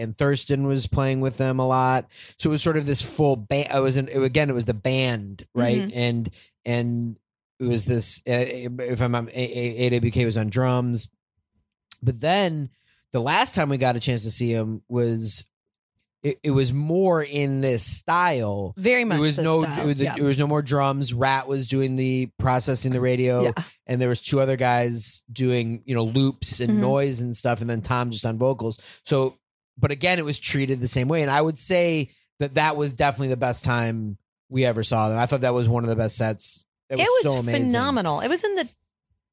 [0.00, 2.06] and Thurston was playing with them a lot.
[2.38, 3.68] So it was sort of this full band.
[3.72, 5.78] I was in, it, again, it was the band, right?
[5.82, 5.92] Mhm.
[5.94, 6.30] And
[6.64, 7.16] and
[7.58, 8.18] it was this.
[8.28, 11.08] Uh, if I'm A- A- AWK was on drums,
[12.02, 12.70] but then
[13.12, 15.44] the last time we got a chance to see him was.
[16.26, 19.80] It, it was more in this style, very much it was this no style.
[19.80, 20.14] It, was, yeah.
[20.18, 21.14] it was no more drums.
[21.14, 23.44] Rat was doing the processing the radio.
[23.44, 23.52] Yeah.
[23.86, 26.80] And there was two other guys doing you know loops and Mhm.
[26.80, 27.60] noise and stuff.
[27.60, 28.78] And then tom just on vocals.
[29.04, 29.36] So
[29.78, 31.22] but again it was treated the same way.
[31.22, 32.10] And i would say
[32.40, 35.18] that that was definitely the best time we ever saw them.
[35.18, 36.66] I thought that was one of the best sets.
[36.90, 37.66] It was, it was so amazing.
[37.66, 38.20] phenomenal.
[38.20, 38.68] It was in the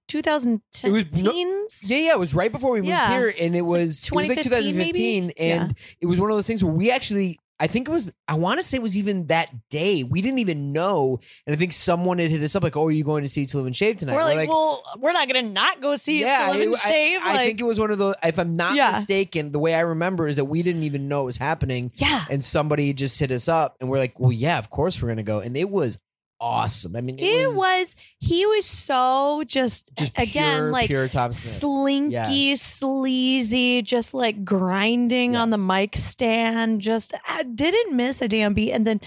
[0.08, 3.10] 2010 It was no- teens yeah, yeah, it was right before we moved Yeah.
[3.10, 5.00] here, and it like was it was like 2015 maybe?
[5.00, 8.12] 2015, and it was one of those things where we actually, I think it was,
[8.28, 10.04] I want to say it was even that day.
[10.04, 12.92] We didn't even know, and I think someone had hit us up like, "Oh, are
[12.92, 15.44] you going to see To Live and Shave tonight?" we're like, well we're not gonna
[15.44, 17.92] not go see yeah, to live and I- shave I, like think it was one
[17.92, 18.16] of those.
[18.24, 18.92] If I'm not Yeah.
[18.92, 22.26] mistaken, the way I remember is that we didn't even know it was happening, yeah
[22.30, 25.24] and somebody just hit us up, and we're like, "Well, yeah, of course we're gonna
[25.24, 25.98] go," and it was
[26.44, 26.96] awesome.
[26.96, 31.54] I mean, it, it was he was so just, just again like pure Tom Smith.
[31.56, 35.42] slinky sleazy just like grinding Yeah.
[35.42, 39.00] on the mic stand just I didn't miss a damn beat and then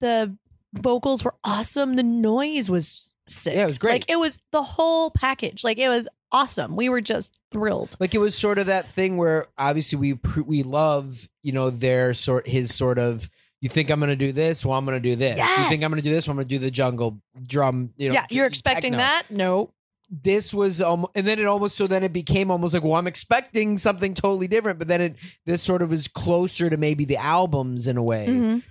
[0.00, 0.36] the
[0.74, 3.92] vocals were awesome the noise was sick Yeah, it was great.
[3.92, 8.14] like it was the whole package like it was awesome we were just thrilled like
[8.14, 12.46] it was sort of that thing where obviously we we love you know their sort
[12.48, 13.28] his sort of
[13.66, 16.02] you think I'm gonna do this well I'm gonna do this you think I'm gonna
[16.02, 18.98] do this well, I'm gonna do the jungle drum you know yeah you're expecting techno.
[18.98, 19.72] that no
[20.08, 23.06] this was almost and then it almost so then it became almost like well I'm
[23.08, 27.16] expecting something totally different but then it this sort of is closer to maybe the
[27.16, 28.62] albums in a way Mhm.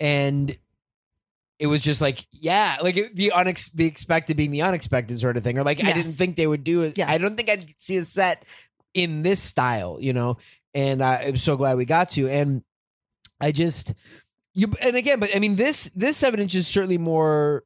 [0.00, 0.56] and
[1.58, 5.36] it was just like yeah, like it, the unex- the expected being the unexpected sort
[5.36, 6.98] of thing, or like I didn't think they would do it.
[6.98, 8.44] I don't think I'd see a set
[8.94, 10.38] in this style, you know.
[10.74, 12.28] And I, I'm so glad we got to.
[12.28, 12.64] And
[13.40, 13.94] I just
[14.54, 17.64] you and again, but I mean this this seven inch is certainly more.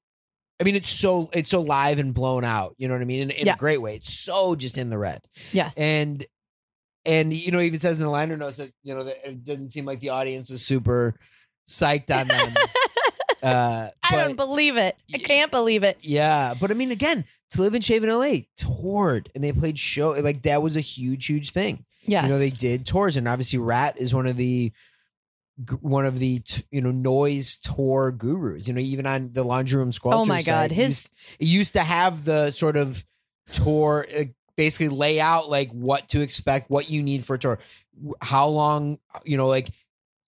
[0.61, 2.75] I mean, it's so it's so live and blown out.
[2.79, 3.20] You know what I mean?
[3.22, 3.55] In, in Yeah.
[3.55, 3.96] a great way.
[3.96, 5.22] It's so just in the red
[5.53, 5.75] Yes.
[5.77, 6.25] and
[7.05, 9.68] and you know even says in the liner notes that you know that it didn't
[9.68, 11.14] seem like the audience was super
[11.68, 12.55] psyched on them
[13.42, 14.96] uh I but- don't believe it.
[15.14, 15.99] I can't believe it.
[16.01, 19.79] yeah but i mean again to live and shave in la toured and they played
[19.79, 23.29] show like that was a huge huge thing Yeah, you know they did tours and
[23.29, 24.72] obviously rat is one of the
[25.81, 29.79] one of the t- you know noise tour gurus you know even on the laundry
[29.79, 30.71] room squelcher oh my god.
[30.71, 31.09] it His
[31.40, 33.03] used- used to have the sort of
[33.53, 34.25] tour uh,
[34.57, 37.59] basically lay out like what to expect what you need for a tour
[38.21, 39.71] how long you know like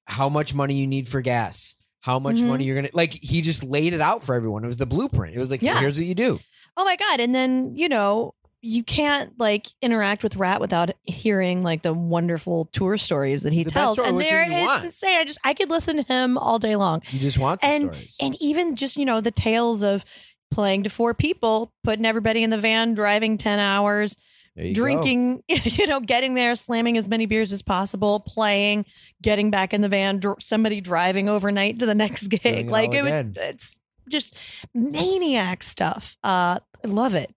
[0.06, 2.48] how much money you need for gas how much Mhm.
[2.48, 5.34] money you're gonna like he just laid it out for everyone it was the blueprint
[5.34, 5.78] it was like Yeah.
[5.78, 6.38] here's what you do
[6.80, 7.18] Oh my god.
[7.18, 12.64] And then, you know, you can't like interact with Rat without hearing like the wonderful
[12.72, 13.98] tour stories that he The tells.
[13.98, 14.84] And there you want.
[14.84, 15.18] insane.
[15.20, 17.02] I just I could listen to him all day long.
[17.10, 20.04] you just want the And- stories And even just, you know, the tales of
[20.50, 24.16] playing to four people, putting everybody in the van, driving 10 hours,
[24.56, 24.80] you go.
[24.80, 28.86] drinking, you know, getting there, slamming as many beers as possible, playing,
[29.22, 32.40] getting back in the van, dr- somebody driving overnight to the next gig.
[32.44, 33.78] it like all it would, it's
[34.10, 34.34] just
[34.74, 36.16] maniac stuff.
[36.24, 37.30] Uh, I love it.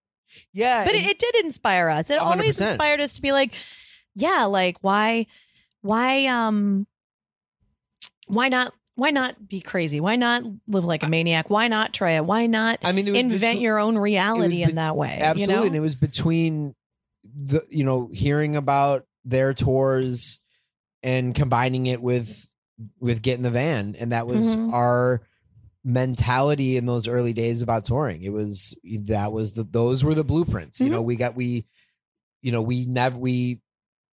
[0.53, 2.09] Yeah But it, it did inspire us.
[2.09, 2.67] It always 100%.
[2.67, 3.53] inspired us to be like,
[4.15, 5.27] yeah, like why,
[5.81, 6.85] why, um,
[8.27, 8.73] why not?
[8.95, 9.99] Why not be crazy?
[9.99, 11.49] Why not live like a maniac?
[11.49, 12.25] Why not try it?
[12.25, 15.17] Why not i mean invent between- your own reality bet- in that way?
[15.19, 15.65] absolutely You know?
[15.65, 16.75] and it was between
[17.23, 20.39] the you know hearing about their tours
[21.01, 22.47] and combining it with
[22.99, 24.73] with getting the van and that was Mhm.
[24.73, 25.21] our
[25.83, 30.23] mentality in those early days about touring it was that was the those were the
[30.23, 30.93] blueprints you Mm-hmm.
[30.95, 31.65] know we got we
[32.41, 33.59] you know we never we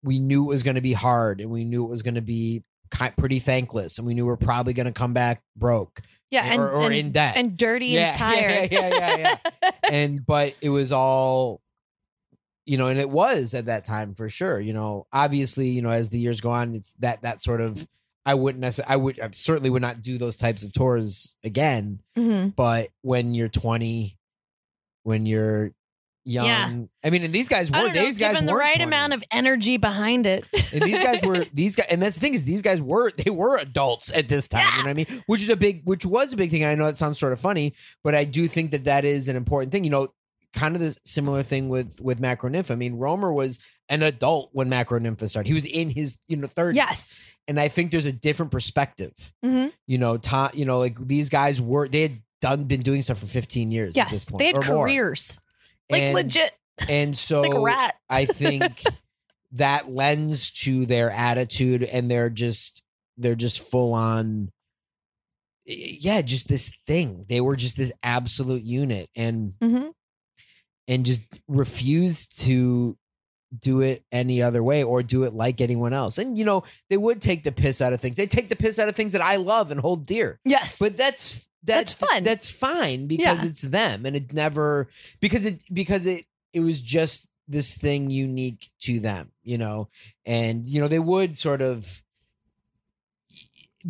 [0.03, 2.23] we knew it was going to be hard and we knew it was going to
[2.23, 2.63] be
[2.97, 6.01] ki pretty thankless and we knew we are probably going to come back broke
[6.31, 8.73] yeah, and, or, or and, in debt and dirty Yeah, and tired.
[8.73, 8.93] yeah, tired.
[8.93, 11.61] yeah, yeah, yeah, and but it was all
[12.65, 15.91] you know and it was at that time for sure you know obviously you know
[15.91, 17.87] as the years go on it's that that sort of
[18.27, 22.01] i wouldn't necessarily i would i certainly would not do those types of tours again
[22.17, 22.55] Mhm.
[22.55, 24.17] but when you're 20
[25.05, 25.73] when you're
[26.25, 26.83] young Yeah.
[27.05, 28.85] i mean and these guys were know, these guys given the right 20.
[28.85, 30.45] amount of energy behind it.
[30.75, 33.31] and these guys were these guys and that's the thing is these guys were they
[33.31, 36.05] were adults at this time you know what i mean which is a big which
[36.05, 37.73] was a big thing i know that sounds sort of funny
[38.05, 40.09] but i do think that that is an important thing you know
[40.55, 43.59] kind of this similar thing with with macronymph i mean Roemer was
[43.89, 47.21] an adult when macronympha started he was in his you know 30s yes.
[47.47, 49.13] and i think there's a different perspective
[49.45, 49.73] Mhm.
[49.87, 53.19] you know Tom, you know like these guys were they had done been doing stuff
[53.19, 54.31] for 15 years at this Yes.
[54.31, 54.85] point They had or more.
[54.87, 55.37] careers.
[55.91, 56.53] Like And- legit.
[56.89, 57.97] and so like a rat.
[58.09, 58.85] I think
[59.53, 62.81] that lends to their attitude and they're just
[63.17, 64.51] they're just full on
[65.67, 67.27] yeah, just this thing.
[67.29, 69.91] They were just this absolute unit and Mhm.
[70.89, 72.97] And just refuse to
[73.57, 76.19] do it any other way or do it like anyone else.
[76.19, 78.17] And you know, they would take the piss out of things.
[78.17, 80.41] They take the piss out of things that I love and hold dear.
[80.45, 80.79] Yes.
[80.79, 82.25] But that's that's, That's fun.
[82.25, 83.49] That's fine because Yeah.
[83.49, 84.89] it's them, and it never
[85.21, 89.89] because it because it it was just this thing unique to them, you know,
[90.27, 92.03] and you know they would sort of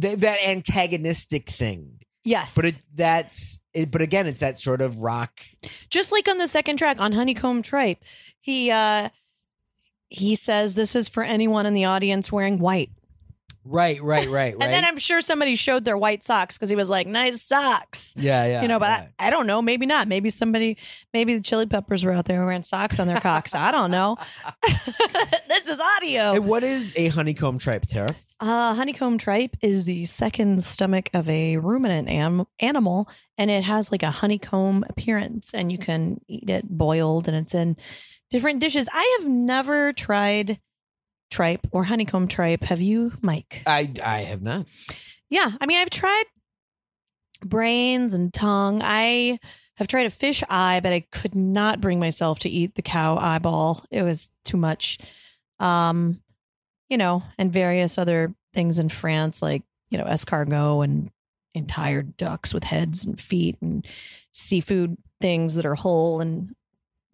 [0.01, 1.98] th- that antagonistic thing,
[2.29, 2.55] yes.
[2.55, 5.41] but it that's it, but again, it's that sort of rock.
[5.91, 8.03] just like on the second track on Honeycomb Tripe,
[8.41, 9.09] he uh
[10.09, 12.91] he says this is for anyone in the audience wearing white.
[13.65, 14.55] Right, right, right, right.
[14.63, 18.15] And then I'm sure somebody showed their white socks because he was like, nice socks.
[18.17, 19.07] yeah, yeah, you know, but yeah.
[19.19, 19.61] I, I don't know.
[19.61, 20.09] Maybe not.
[20.09, 20.79] Maybe somebody,
[21.13, 23.55] maybe the chili peppers were out there wearing socks on their cocks.
[23.55, 24.17] I don't know.
[25.49, 26.33] this is audio.
[26.33, 28.15] And what is a honeycomb tripe, Tara?
[28.41, 33.91] Uh, honeycomb tripe is the second stomach of a ruminant am- animal, and it has
[33.91, 37.77] like a honeycomb appearance, and you can eat it boiled, and it's in
[38.31, 38.89] different dishes.
[38.93, 40.61] I have never tried
[41.31, 42.63] tripe or honeycomb tripe.
[42.63, 43.63] Have you, Mike?
[43.67, 44.67] I I have not.
[45.29, 46.25] Yeah, I mean, I've tried
[47.45, 48.83] brains and tongue.
[48.83, 49.39] I
[49.77, 53.17] have tried a fish eye, but I could not bring myself to eat the cow
[53.17, 53.85] eyeball.
[53.91, 54.99] It was too much.
[55.61, 56.21] Um,
[56.89, 61.11] you know, and various other things in France, like you know, escargot and
[61.55, 63.87] entire ducks with heads and feet and
[64.33, 66.55] seafood things that are whole and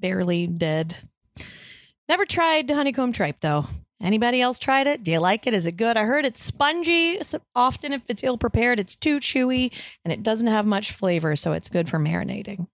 [0.00, 0.96] barely dead.
[2.08, 3.66] Never tried honeycomb tripe though,
[4.04, 5.02] Anybody else tried it?
[5.02, 5.54] Do you like it?
[5.54, 5.96] Is it good?
[5.96, 7.22] I heard it's spongy.
[7.22, 9.72] So often, if it's ill prepared, it's too chewy
[10.04, 11.36] and it doesn't have much flavor.
[11.36, 12.66] So it's good for marinating.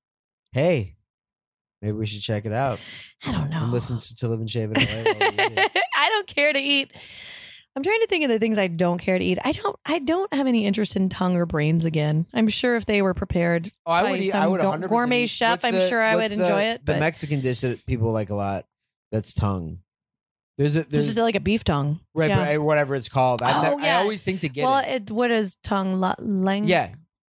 [0.50, 0.96] Hey,
[1.80, 2.80] maybe we should check it out
[3.24, 3.62] I don't know.
[3.62, 5.66] and listen to, to Live and Shave in LA.
[6.34, 6.90] care to eat.
[7.76, 9.38] I'm trying to think of the things I don't care to eat.
[9.44, 9.76] I don't.
[9.86, 12.26] I don't have any interest in tongue or brains again.
[12.34, 14.20] I'm sure if they were prepared, Oh, I By would.
[14.24, 16.84] eat- some I would go- 100% gourmet chef, I'm sure I would the- enjoy it,
[16.84, 18.64] The but- Mexican dish that people like a lot.
[19.12, 19.78] That's tongue.
[20.58, 22.00] There's a this there's is like a beef tongue.
[22.14, 22.56] right, Yeah.
[22.56, 23.40] but whatever it's called.
[23.40, 23.98] I, Oh, I yeah.
[23.98, 24.88] always think to get well, it.
[25.04, 26.00] it, what is tongue?
[26.00, 26.90] La, lang, Yeah,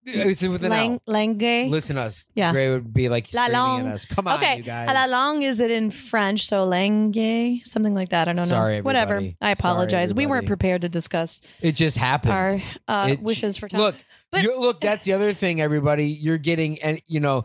[0.06, 1.70] it's with an lang, langue.
[1.70, 2.24] Listen to us.
[2.34, 2.52] Yeah.
[2.52, 4.04] Gray would be like La screaming at us.
[4.06, 4.88] Come on, okay, you guys.
[4.88, 6.46] la langue is it in French?
[6.46, 8.28] So langue, something like that.
[8.28, 8.46] I don't know.
[8.46, 9.14] Sorry, Whatever.
[9.16, 9.36] everybody.
[9.40, 10.14] I Sorry, apologize.
[10.14, 12.32] we weren't prepared to discuss It just happened.
[12.32, 13.80] our uh, It- wishes for tongue.
[13.80, 13.96] Look,
[14.30, 14.80] But- look.
[14.80, 16.06] That's the other thing, everybody.
[16.08, 17.44] You're getting, and you know,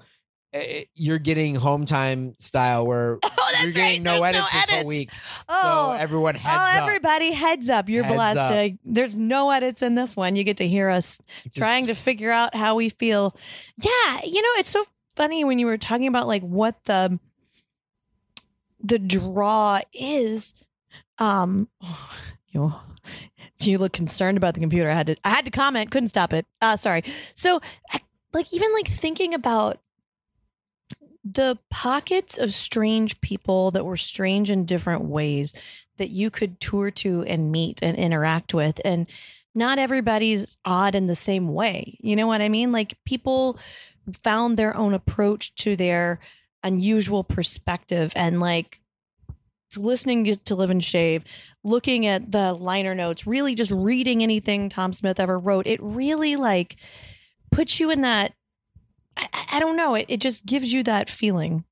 [0.54, 4.20] eh, you're getting home time style where oh, you're getting right.
[4.20, 5.10] no There's edits this whole week.
[5.50, 6.84] Oh, so everyone heads oh, up.
[6.84, 7.90] everybody, heads up!
[7.90, 8.52] You're Heads blessed.
[8.52, 8.72] up.
[8.84, 10.36] There's no edits in this one.
[10.36, 13.36] You get to hear us Just- trying to figure out how we feel.
[13.78, 14.84] Yeah, you know, it's so
[15.16, 17.20] funny when you were talking about like what the
[18.80, 20.54] the draw is.
[21.20, 21.68] Um,
[22.50, 22.74] you
[23.60, 24.90] you look concerned about the computer.
[24.90, 26.46] I had to I had to comment, couldn't stop it.
[26.62, 27.04] Uh sorry.
[27.36, 28.02] So I-
[28.34, 29.80] like even like thinking about
[31.24, 35.54] the pockets of strange people that were strange in different ways
[35.98, 39.08] that you could tour to and meet and interact with and
[39.54, 41.98] not everybody's odd in the same way.
[42.02, 42.72] You know what I mean?
[42.72, 43.60] Like people
[44.24, 46.20] found their own approach to their
[46.64, 48.80] unusual perspective and like
[49.78, 51.24] listening to Live and Shave,
[51.64, 56.36] looking at the liner notes, really just reading anything Tom Smith ever wrote, it really
[56.36, 56.78] like
[57.52, 58.34] puts you in that.
[59.22, 59.96] I, I- don't know.
[59.96, 61.66] It, it just gives you that feeling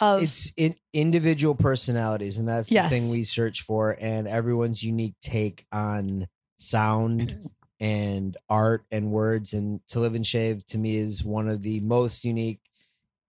[0.00, 2.90] of it's in individual personalities, and that's Yes.
[2.90, 7.46] the thing we search for, and everyone's unique take on sound mm-hmm.
[7.80, 9.54] and art and words.
[9.54, 12.60] And to live and shave to me is one of the most unique.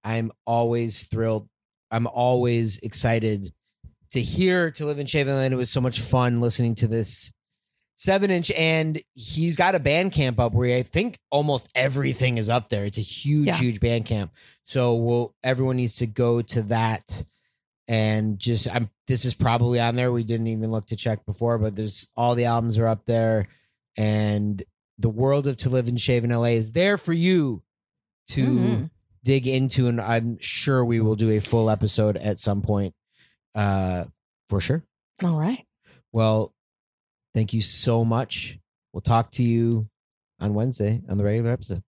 [0.04, 1.50] I'm always thrilled.
[1.92, 3.52] I'm always excited
[4.12, 7.32] to hear to live and shave and it was so much fun listening to this
[8.02, 12.70] seven inch and he's got a Bandcamp up where I think almost everything is up
[12.70, 12.86] there.
[12.86, 13.58] It's a huge, Yeah.
[13.58, 14.30] huge Bandcamp.
[14.66, 17.26] So we'll everyone needs to go to that
[17.90, 20.14] and just I'm this is probably on there.
[20.14, 23.48] We didn't even look to check before, but there's all the albums are up there
[23.98, 24.64] and
[24.98, 27.64] the world of to live and shave in LA is there for you
[28.28, 28.90] to Mhm.
[29.26, 32.94] dig into and I'm sure we will do a full episode at some point.
[33.54, 34.06] Uh
[34.48, 34.84] for sure.
[35.22, 35.66] all right.
[36.14, 36.54] Well,
[37.40, 38.60] thank you so much.
[38.92, 39.88] We'll talk to you
[40.42, 41.82] on Wednesday on the regular episode.